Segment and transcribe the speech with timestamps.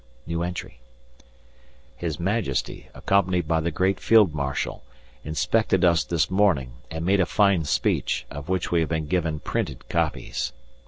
[1.95, 4.83] His Majesty, accompanied by the great Field Marshal,
[5.23, 9.39] inspected us this morning, and made a fine speech, of which we have been given
[9.39, 10.53] printed copies.